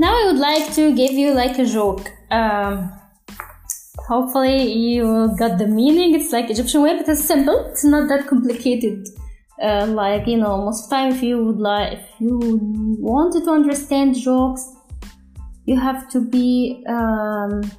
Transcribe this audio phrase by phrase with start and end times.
[0.00, 2.10] now I would like to give you like a joke.
[2.30, 2.90] Um,
[4.08, 6.14] hopefully you got the meaning.
[6.14, 7.66] It's like Egyptian way, but it's simple.
[7.70, 9.08] It's not that complicated.
[9.62, 12.38] Uh, like you know, most of the time, if you would like, if you
[12.98, 14.62] wanted to understand jokes,
[15.66, 17.70] you have to be um,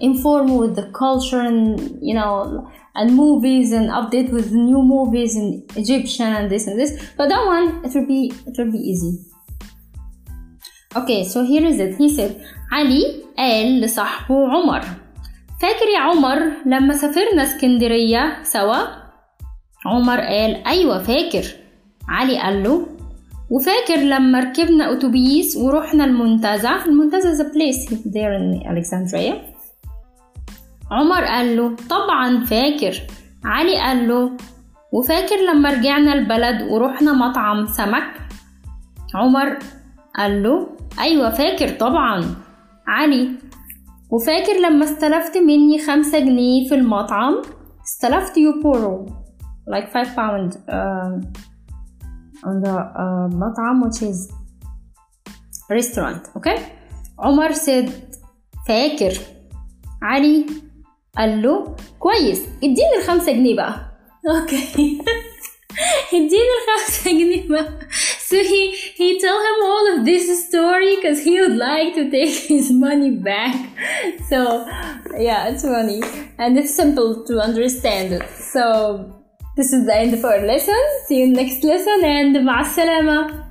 [0.00, 5.64] informed with the culture and you know and movies and update with new movies in
[5.76, 6.90] Egyptian and this and this.
[7.16, 9.33] But that one, it will be it will be easy.
[11.00, 11.96] Okay, so here is it.
[11.96, 12.32] He said,
[12.72, 14.80] علي قال لصاحبه عمر
[15.62, 18.76] فاكر يا عمر لما سافرنا اسكندرية سوا؟
[19.86, 21.44] عمر قال أيوة فاكر.
[22.08, 22.86] علي قال له
[23.50, 29.34] وفاكر لما ركبنا أتوبيس ورحنا المنتزه؟ المنتزه is a place there in Alexandria.
[30.90, 33.02] عمر قال له طبعا فاكر.
[33.44, 34.30] علي قال له
[34.92, 38.10] وفاكر لما رجعنا البلد ورحنا مطعم سمك
[39.14, 39.58] عمر
[40.16, 42.34] قال له أيوة فاكر طبعا.
[42.86, 43.28] علي
[44.10, 47.42] وفاكر لما استلفت مني خمسة جنيه في المطعم؟
[47.84, 49.10] استلفت borrow
[49.70, 51.32] like five pound um,
[52.48, 54.32] on the uh, مطعم which is
[55.72, 56.60] restaurant okay
[57.18, 57.90] عمر said
[58.68, 59.18] فاكر.
[60.02, 60.46] علي
[61.16, 63.74] قال له كويس اديني الخمسة جنيه بقى.
[64.30, 64.64] أوكي
[66.14, 67.78] اديني الخمسة جنيه بقى.
[68.23, 72.35] so he he tell him all of this story because he would like to take
[72.53, 73.55] his money back
[74.29, 74.65] so
[75.17, 76.01] yeah it's funny
[76.37, 78.65] and it's simple to understand it so
[79.57, 83.49] this is the end of our lesson see you next lesson and مع السلامة